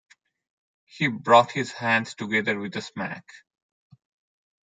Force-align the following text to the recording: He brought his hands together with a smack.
He 0.85 1.09
brought 1.09 1.51
his 1.51 1.73
hands 1.73 2.15
together 2.15 2.59
with 2.59 2.75
a 2.75 2.81
smack. 2.81 3.23